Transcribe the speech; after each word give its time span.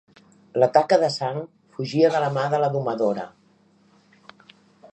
La 0.61 0.67
taca 0.77 0.97
de 1.01 1.09
sang 1.15 1.37
fugia 1.75 2.09
de 2.15 2.21
la 2.25 2.31
mà 2.39 2.45
de 2.53 2.63
la 2.63 2.71
domadora; 2.77 3.29